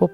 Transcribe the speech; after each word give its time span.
по 0.00 0.08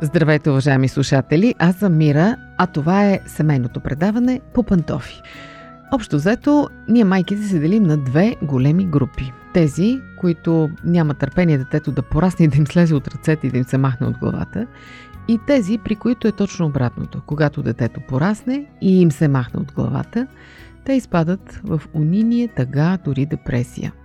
Здравейте, 0.00 0.50
уважаеми 0.50 0.88
слушатели! 0.88 1.54
Аз 1.58 1.76
съм 1.76 1.96
Мира, 1.96 2.36
а 2.58 2.66
това 2.66 3.04
е 3.04 3.20
семейното 3.26 3.80
предаване 3.80 4.40
по 4.54 4.62
пантофи. 4.62 5.22
Общо 5.92 6.16
взето, 6.16 6.68
ние 6.88 7.04
майките 7.04 7.42
се 7.42 7.58
делим 7.58 7.82
на 7.82 7.96
две 7.96 8.36
големи 8.42 8.86
групи. 8.86 9.32
Тези, 9.52 10.00
които 10.20 10.70
нямат 10.84 11.18
търпение 11.18 11.58
детето 11.58 11.92
да 11.92 12.02
порасне 12.02 12.44
и 12.44 12.48
да 12.48 12.58
им 12.58 12.66
слезе 12.66 12.94
от 12.94 13.08
ръцете 13.08 13.46
и 13.46 13.50
да 13.50 13.58
им 13.58 13.64
се 13.64 13.78
махне 13.78 14.06
от 14.06 14.18
главата, 14.18 14.66
и 15.28 15.38
тези, 15.46 15.78
при 15.78 15.96
които 15.96 16.28
е 16.28 16.32
точно 16.32 16.66
обратното. 16.66 17.22
Когато 17.26 17.62
детето 17.62 18.00
порасне 18.08 18.66
и 18.80 19.00
им 19.00 19.12
се 19.12 19.28
махне 19.28 19.60
от 19.60 19.72
главата, 19.72 20.26
те 20.84 20.92
изпадат 20.92 21.60
в 21.64 21.82
униние, 21.94 22.48
тъга, 22.48 22.98
дори 23.04 23.26
депресия– 23.26 23.92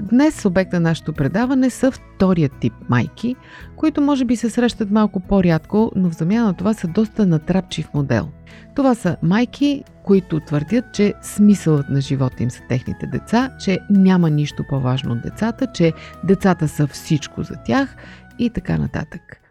Днес 0.00 0.44
обект 0.44 0.72
на 0.72 0.80
нашето 0.80 1.12
предаване 1.12 1.70
са 1.70 1.90
вторият 1.90 2.52
тип 2.60 2.72
майки, 2.88 3.36
които 3.76 4.00
може 4.00 4.24
би 4.24 4.36
се 4.36 4.50
срещат 4.50 4.90
малко 4.90 5.20
по-рядко, 5.20 5.92
но 5.96 6.10
в 6.10 6.14
замяна 6.14 6.46
на 6.46 6.54
това 6.54 6.74
са 6.74 6.88
доста 6.88 7.26
натрапчив 7.26 7.88
модел. 7.94 8.28
Това 8.76 8.94
са 8.94 9.16
майки, 9.22 9.84
които 10.04 10.40
твърдят, 10.40 10.84
че 10.92 11.14
смисълът 11.22 11.88
на 11.88 12.00
живота 12.00 12.42
им 12.42 12.50
са 12.50 12.62
техните 12.68 13.06
деца, 13.06 13.50
че 13.60 13.78
няма 13.90 14.30
нищо 14.30 14.64
по-важно 14.68 15.12
от 15.12 15.22
децата, 15.22 15.66
че 15.74 15.92
децата 16.24 16.68
са 16.68 16.86
всичко 16.86 17.42
за 17.42 17.54
тях 17.64 17.96
и 18.38 18.50
така 18.50 18.78
нататък. 18.78 19.43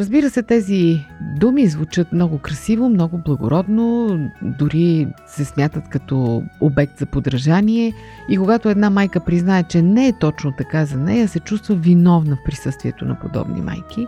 Разбира 0.00 0.30
се, 0.30 0.42
тези 0.42 1.06
думи 1.20 1.66
звучат 1.66 2.12
много 2.12 2.38
красиво, 2.38 2.88
много 2.88 3.18
благородно, 3.18 4.18
дори 4.42 5.08
се 5.26 5.44
смятат 5.44 5.88
като 5.88 6.42
обект 6.60 6.98
за 6.98 7.06
подражание 7.06 7.92
и 8.28 8.36
когато 8.36 8.68
една 8.68 8.90
майка 8.90 9.20
признае, 9.20 9.62
че 9.62 9.82
не 9.82 10.08
е 10.08 10.18
точно 10.18 10.52
така 10.58 10.84
за 10.84 10.98
нея, 10.98 11.28
се 11.28 11.40
чувства 11.40 11.74
виновна 11.74 12.36
в 12.36 12.44
присъствието 12.44 13.04
на 13.04 13.18
подобни 13.20 13.60
майки. 13.60 14.06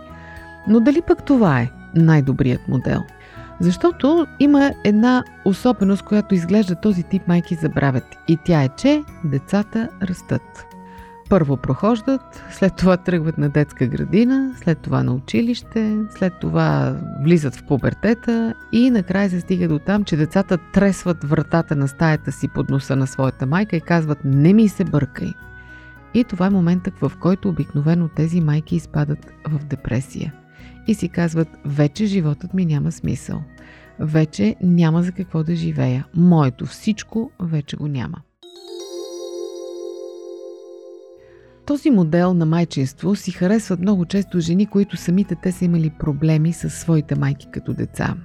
Но 0.67 0.79
дали 0.79 1.01
пък 1.07 1.23
това 1.23 1.61
е 1.61 1.71
най-добрият 1.95 2.67
модел? 2.67 3.03
Защото 3.59 4.27
има 4.39 4.71
една 4.83 5.23
особеност, 5.45 6.01
която 6.01 6.35
изглежда 6.35 6.75
този 6.75 7.03
тип 7.03 7.27
майки 7.27 7.55
забравят 7.55 8.05
и 8.27 8.37
тя 8.45 8.63
е, 8.63 8.69
че 8.77 9.03
децата 9.23 9.89
растат. 10.01 10.72
Първо 11.29 11.57
прохождат, 11.57 12.43
след 12.51 12.75
това 12.75 12.97
тръгват 12.97 13.37
на 13.37 13.49
детска 13.49 13.87
градина, 13.87 14.53
след 14.63 14.79
това 14.79 15.03
на 15.03 15.13
училище, 15.13 15.97
след 16.17 16.33
това 16.41 16.99
влизат 17.23 17.55
в 17.55 17.63
пубертета 17.67 18.53
и 18.71 18.89
накрая 18.89 19.29
се 19.29 19.41
стига 19.41 19.67
до 19.67 19.79
там, 19.79 20.03
че 20.03 20.15
децата 20.15 20.57
тресват 20.73 21.23
вратата 21.23 21.75
на 21.75 21.87
стаята 21.87 22.31
си 22.31 22.47
под 22.47 22.69
носа 22.69 22.95
на 22.95 23.07
своята 23.07 23.45
майка 23.45 23.75
и 23.75 23.81
казват 23.81 24.17
«Не 24.23 24.53
ми 24.53 24.69
се 24.69 24.83
бъркай». 24.83 25.33
И 26.13 26.23
това 26.23 26.47
е 26.47 26.49
моментът, 26.49 26.99
в 26.99 27.11
който 27.19 27.49
обикновено 27.49 28.07
тези 28.07 28.41
майки 28.41 28.75
изпадат 28.75 29.31
в 29.49 29.65
депресия 29.65 30.33
и 30.87 30.93
си 30.93 31.09
казват 31.09 31.47
«Вече 31.65 32.05
животът 32.05 32.53
ми 32.53 32.65
няма 32.65 32.91
смисъл. 32.91 33.43
Вече 33.99 34.55
няма 34.61 35.03
за 35.03 35.11
какво 35.11 35.43
да 35.43 35.55
живея. 35.55 36.07
Моето 36.15 36.65
всичко 36.65 37.31
вече 37.39 37.77
го 37.77 37.87
няма». 37.87 38.21
Този 41.65 41.91
модел 41.91 42.33
на 42.33 42.45
майчинство 42.45 43.15
си 43.15 43.31
харесват 43.31 43.79
много 43.79 44.05
често 44.05 44.39
жени, 44.39 44.65
които 44.65 44.97
самите 44.97 45.35
те 45.35 45.51
са 45.51 45.65
имали 45.65 45.89
проблеми 45.89 46.53
с 46.53 46.69
своите 46.69 47.15
майки 47.15 47.47
като 47.51 47.73
деца. 47.73 48.15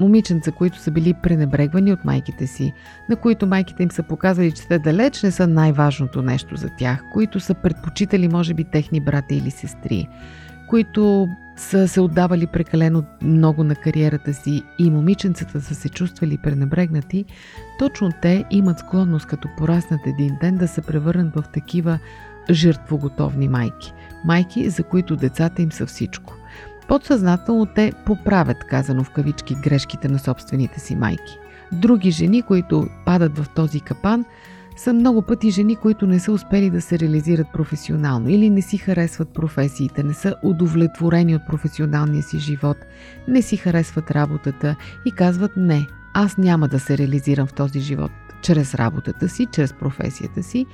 Момиченца, 0.00 0.52
които 0.52 0.78
са 0.78 0.90
били 0.90 1.14
пренебрегвани 1.22 1.92
от 1.92 2.04
майките 2.04 2.46
си, 2.46 2.72
на 3.08 3.16
които 3.16 3.46
майките 3.46 3.82
им 3.82 3.90
са 3.90 4.02
показали, 4.02 4.52
че 4.52 4.68
те 4.68 4.78
далеч 4.78 5.22
не 5.22 5.30
са 5.30 5.46
най-важното 5.46 6.22
нещо 6.22 6.56
за 6.56 6.70
тях, 6.78 7.04
които 7.12 7.40
са 7.40 7.54
предпочитали, 7.54 8.28
може 8.28 8.54
би, 8.54 8.64
техни 8.64 9.00
брата 9.00 9.34
или 9.34 9.50
сестри, 9.50 10.08
които 10.68 11.28
са 11.56 11.88
се 11.88 12.00
отдавали 12.00 12.46
прекалено 12.46 13.04
много 13.22 13.64
на 13.64 13.74
кариерата 13.74 14.34
си 14.34 14.62
и 14.78 14.90
момиченцата 14.90 15.60
са 15.60 15.74
се 15.74 15.88
чувствали 15.88 16.38
пренебрегнати, 16.42 17.24
точно 17.78 18.10
те 18.22 18.44
имат 18.50 18.78
склонност 18.78 19.26
като 19.26 19.48
пораснат 19.58 20.00
един 20.06 20.36
ден 20.40 20.56
да 20.56 20.68
се 20.68 20.82
превърнат 20.82 21.34
в 21.34 21.44
такива 21.52 21.98
жертвоготовни 22.50 23.48
майки. 23.48 23.92
Майки, 24.24 24.70
за 24.70 24.82
които 24.82 25.16
децата 25.16 25.62
им 25.62 25.72
са 25.72 25.86
всичко. 25.86 26.34
Подсъзнателно 26.88 27.66
те 27.66 27.92
поправят, 28.06 28.64
казано 28.64 29.04
в 29.04 29.10
кавички, 29.10 29.54
грешките 29.54 30.08
на 30.08 30.18
собствените 30.18 30.80
си 30.80 30.96
майки. 30.96 31.38
Други 31.72 32.10
жени, 32.10 32.42
които 32.42 32.86
падат 33.06 33.38
в 33.38 33.46
този 33.54 33.80
капан, 33.80 34.24
са 34.76 34.92
много 34.92 35.22
пъти 35.22 35.50
жени, 35.50 35.76
които 35.76 36.06
не 36.06 36.20
са 36.20 36.32
успели 36.32 36.70
да 36.70 36.80
се 36.80 36.98
реализират 36.98 37.46
професионално 37.52 38.28
или 38.28 38.50
не 38.50 38.62
си 38.62 38.78
харесват 38.78 39.28
професиите, 39.28 40.02
не 40.02 40.14
са 40.14 40.34
удовлетворени 40.42 41.36
от 41.36 41.46
професионалния 41.46 42.22
си 42.22 42.38
живот, 42.38 42.76
не 43.28 43.42
си 43.42 43.56
харесват 43.56 44.10
работата 44.10 44.76
и 45.04 45.12
казват 45.12 45.50
не, 45.56 45.86
аз 46.14 46.38
няма 46.38 46.68
да 46.68 46.80
се 46.80 46.98
реализирам 46.98 47.46
в 47.46 47.52
този 47.52 47.80
живот 47.80 48.10
чрез 48.42 48.74
работата 48.74 49.28
си, 49.28 49.46
чрез 49.52 49.72
професията 49.72 50.42
си, 50.42 50.66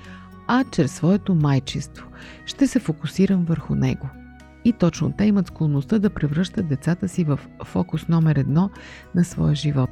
а 0.47 0.65
чрез 0.71 0.93
своето 0.93 1.34
майчество. 1.34 2.06
Ще 2.47 2.66
се 2.66 2.78
фокусирам 2.78 3.44
върху 3.44 3.75
него. 3.75 4.09
И 4.65 4.72
точно 4.72 5.12
те 5.19 5.25
имат 5.25 5.47
склонността 5.47 5.99
да 5.99 6.10
превръщат 6.10 6.69
децата 6.69 7.09
си 7.09 7.25
в 7.25 7.41
фокус 7.65 8.09
номер 8.09 8.37
едно 8.37 8.71
на 9.15 9.25
своя 9.25 9.54
живот. 9.54 9.91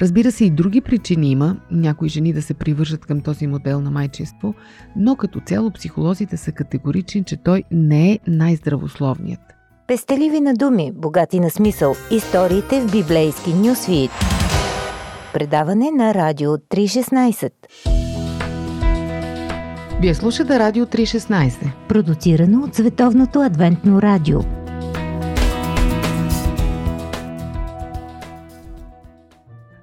Разбира 0.00 0.32
се, 0.32 0.44
и 0.44 0.50
други 0.50 0.80
причини 0.80 1.30
има 1.30 1.56
някои 1.70 2.08
жени 2.08 2.32
да 2.32 2.42
се 2.42 2.54
привържат 2.54 3.06
към 3.06 3.20
този 3.20 3.46
модел 3.46 3.80
на 3.80 3.90
майчество, 3.90 4.54
но 4.96 5.16
като 5.16 5.40
цяло 5.40 5.70
психолозите 5.70 6.36
са 6.36 6.52
категорични, 6.52 7.24
че 7.24 7.36
той 7.36 7.64
не 7.70 8.12
е 8.12 8.18
най-здравословният. 8.26 9.40
Пестеливи 9.88 10.40
на 10.40 10.54
думи, 10.54 10.92
богати 10.94 11.40
на 11.40 11.50
смисъл. 11.50 11.94
Историите 12.10 12.80
в 12.80 12.92
библейски 12.92 13.54
нюсвит. 13.54 14.10
Предаване 15.32 15.90
на 15.90 16.14
Радио 16.14 16.50
316. 16.50 17.50
Вие 20.04 20.14
слушате 20.14 20.58
Радио 20.58 20.86
316. 20.86 21.72
Продуцирано 21.88 22.62
от 22.62 22.74
Световното 22.74 23.40
адвентно 23.40 24.02
радио. 24.02 24.40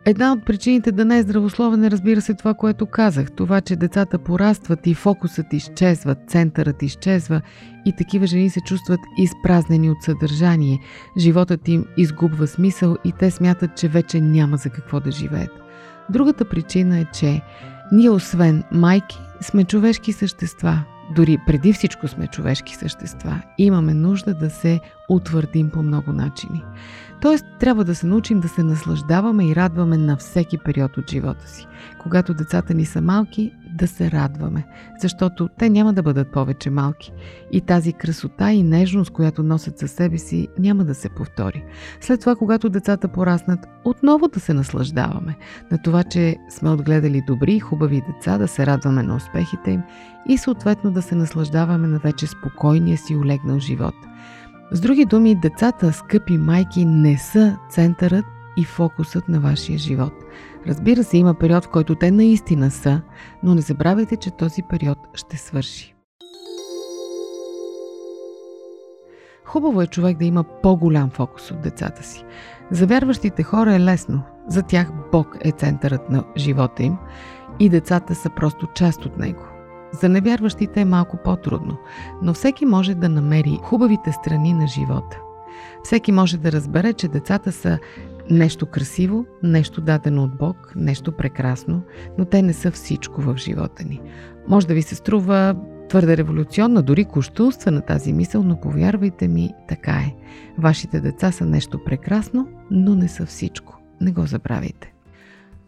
Една 0.06 0.34
от 0.34 0.46
причините 0.46 0.92
да 0.92 1.06
не 1.06 1.18
е 1.18 1.22
здравословен 1.22 1.84
е 1.84 1.92
разбира 1.92 2.22
се 2.22 2.34
това, 2.34 2.54
което 2.54 2.86
казах. 2.86 3.32
Това, 3.32 3.62
че 3.62 3.76
децата 3.76 4.20
порастват 4.20 4.88
и 4.88 4.94
фокусът 4.94 5.54
изчезва, 5.54 6.16
центърът 6.28 6.84
изчезва 6.84 7.42
и 7.86 7.96
такива 7.96 8.28
жени 8.28 8.50
се 8.50 8.60
чувстват 8.60 9.00
изпразнени 9.18 9.90
от 9.90 10.04
съдържание. 10.04 10.80
Животът 11.18 11.68
им 11.68 11.86
изгубва 11.98 12.48
смисъл 12.48 12.96
и 13.06 13.12
те 13.20 13.32
смятат, 13.32 13.76
че 13.76 13.88
вече 13.88 14.22
няма 14.22 14.58
за 14.58 14.70
какво 14.70 15.00
да 15.00 15.12
живеят. 15.12 15.52
Другата 16.10 16.46
причина 16.46 17.00
е, 17.00 17.06
че 17.14 17.42
ние 17.92 18.10
освен 18.10 18.64
майки 18.72 19.20
сме 19.42 19.64
човешки 19.64 20.14
същества. 20.14 20.84
Дори 21.16 21.38
преди 21.48 21.74
всичко 21.74 22.08
сме 22.08 22.28
човешки 22.28 22.76
същества. 22.76 23.42
Имаме 23.58 23.94
нужда 23.94 24.34
да 24.34 24.50
се 24.50 24.80
утвърдим 25.10 25.70
по 25.70 25.84
много 25.84 26.14
начини. 26.14 26.64
Тоест, 27.22 27.46
трябва 27.60 27.84
да 27.84 27.96
се 27.96 28.08
научим 28.08 28.40
да 28.40 28.48
се 28.50 28.64
наслаждаваме 28.64 29.48
и 29.48 29.56
радваме 29.56 29.98
на 29.98 30.18
всеки 30.18 30.58
период 30.58 30.98
от 30.98 31.10
живота 31.10 31.48
си. 31.48 31.68
Когато 32.00 32.34
децата 32.34 32.74
ни 32.74 32.86
са 32.86 33.02
малки, 33.02 33.54
да 33.82 33.88
се 33.88 34.12
радваме, 34.12 34.66
защото 35.00 35.50
те 35.58 35.70
няма 35.70 35.94
да 35.94 36.04
бъдат 36.04 36.32
повече 36.32 36.70
малки. 36.70 37.14
И 37.52 37.62
тази 37.62 37.94
красота 37.94 38.52
и 38.52 38.64
нежност, 38.64 39.12
която 39.12 39.44
носят 39.44 39.80
със 39.80 39.92
себе 39.92 40.18
си, 40.18 40.48
няма 40.60 40.86
да 40.86 40.96
се 40.96 41.10
повтори. 41.10 41.64
След 42.02 42.20
това, 42.20 42.36
когато 42.36 42.70
децата 42.70 43.08
пораснат, 43.08 43.60
отново 43.86 44.28
да 44.28 44.40
се 44.40 44.54
наслаждаваме 44.54 45.38
на 45.72 45.82
това, 45.82 46.04
че 46.04 46.36
сме 46.50 46.70
отгледали 46.70 47.22
добри 47.28 47.54
и 47.54 47.60
хубави 47.60 48.02
деца, 48.08 48.38
да 48.38 48.48
се 48.48 48.66
радваме 48.66 49.04
на 49.04 49.16
успехите 49.16 49.72
им 49.72 49.82
и 50.30 50.38
съответно 50.38 50.92
да 50.92 51.02
се 51.02 51.16
наслаждаваме 51.16 51.88
на 51.88 52.00
вече 52.00 52.28
спокойния 52.28 52.98
си 52.98 53.16
улегнал 53.16 53.60
живот– 53.60 53.96
с 54.74 54.82
други 54.82 55.06
думи, 55.06 55.36
децата, 55.36 55.94
скъпи 55.94 56.38
майки, 56.38 56.86
не 56.86 57.18
са 57.18 57.58
центърът 57.70 58.26
и 58.62 58.64
фокусът 58.64 59.30
на 59.30 59.40
вашия 59.40 59.78
живот. 59.78 60.14
Разбира 60.68 61.04
се, 61.04 61.18
има 61.18 61.34
период, 61.34 61.66
в 61.66 61.70
който 61.70 61.96
те 61.96 62.12
наистина 62.12 62.72
са, 62.72 63.02
но 63.44 63.56
не 63.56 63.62
забравяйте, 63.62 64.16
че 64.16 64.32
този 64.32 64.64
период 64.70 64.98
ще 65.14 65.38
свърши. 65.38 65.96
Хубаво 69.46 69.82
е 69.82 69.88
човек 69.88 70.18
да 70.18 70.26
има 70.26 70.44
по-голям 70.44 71.10
фокус 71.10 71.52
от 71.52 71.62
децата 71.62 72.04
си. 72.04 72.24
За 72.72 72.88
вярващите 72.88 73.44
хора 73.44 73.76
е 73.76 73.80
лесно. 73.80 74.24
За 74.48 74.64
тях 74.64 74.92
Бог 75.12 75.38
е 75.42 75.52
центърът 75.52 76.10
на 76.10 76.24
живота 76.38 76.84
им 76.84 76.98
и 77.60 77.70
децата 77.70 78.16
са 78.16 78.30
просто 78.30 78.68
част 78.68 79.06
от 79.06 79.18
него. 79.18 79.44
За 79.92 80.10
невярващите 80.10 80.82
е 80.82 80.86
малко 80.86 81.18
по-трудно, 81.18 81.78
но 82.22 82.34
всеки 82.34 82.66
може 82.66 82.96
да 82.96 83.10
намери 83.10 83.60
хубавите 83.64 84.12
страни 84.12 84.54
на 84.54 84.68
живота. 84.68 85.20
Всеки 85.84 86.12
може 86.12 86.38
да 86.38 86.52
разбере, 86.52 86.94
че 86.94 87.08
децата 87.08 87.52
са 87.52 87.80
нещо 88.30 88.66
красиво, 88.66 89.26
нещо 89.44 89.82
дадено 89.82 90.24
от 90.24 90.38
Бог, 90.38 90.74
нещо 90.76 91.12
прекрасно, 91.12 91.82
но 92.18 92.26
те 92.26 92.42
не 92.42 92.54
са 92.54 92.72
всичко 92.72 93.22
в 93.22 93.38
живота 93.38 93.84
ни. 93.84 94.02
Може 94.48 94.68
да 94.68 94.74
ви 94.74 94.82
се 94.82 94.96
струва 94.96 95.56
твърде 95.90 96.18
революционна, 96.18 96.82
дори 96.82 97.06
на 97.66 97.82
тази 97.82 98.14
мисъл, 98.14 98.44
но 98.44 98.60
повярвайте 98.60 99.28
ми, 99.28 99.54
така 99.68 99.92
е. 99.92 100.16
Вашите 100.58 101.02
деца 101.02 101.32
са 101.32 101.46
нещо 101.46 101.84
прекрасно, 101.84 102.48
но 102.72 102.96
не 102.96 103.08
са 103.08 103.26
всичко. 103.26 103.78
Не 104.02 104.12
го 104.12 104.26
забравяйте. 104.26 104.94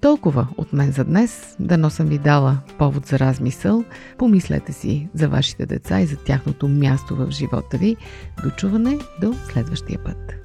Толкова 0.01 0.47
от 0.57 0.73
мен 0.73 0.91
за 0.91 1.03
днес. 1.03 1.55
Дано 1.59 1.89
съм 1.89 2.07
ви 2.07 2.17
дала 2.17 2.57
повод 2.77 3.05
за 3.05 3.19
размисъл. 3.19 3.83
Помислете 4.17 4.73
си 4.73 5.09
за 5.13 5.29
вашите 5.29 5.65
деца 5.65 6.01
и 6.01 6.05
за 6.05 6.17
тяхното 6.17 6.67
място 6.67 7.15
в 7.15 7.31
живота 7.31 7.77
ви. 7.77 7.95
Дочуване 8.43 8.99
до 9.21 9.33
следващия 9.33 10.03
път. 10.03 10.42